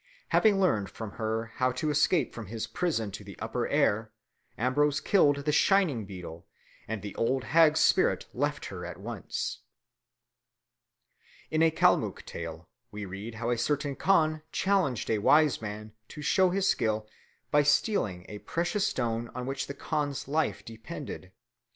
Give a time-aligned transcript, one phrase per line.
[0.29, 4.11] Having learned from her how to escape from his prison to the upper air,
[4.57, 6.47] Ambrose killed the shining beetle,
[6.87, 9.59] and the old hag's spirit left her at once.
[11.51, 16.23] In a Kalmuck tale we read how a certain khan challenged a wise man to
[16.23, 17.07] show his skill
[17.51, 21.31] by stealing a precious stone on which the khan's life depended.